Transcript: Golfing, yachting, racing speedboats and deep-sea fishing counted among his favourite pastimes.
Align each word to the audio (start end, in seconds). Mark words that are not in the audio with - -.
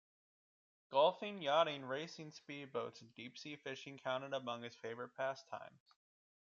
Golfing, 0.89 1.43
yachting, 1.43 1.85
racing 1.85 2.31
speedboats 2.31 3.01
and 3.01 3.13
deep-sea 3.13 3.55
fishing 3.57 3.99
counted 3.99 4.33
among 4.33 4.63
his 4.63 4.73
favourite 4.73 5.13
pastimes. 5.15 5.83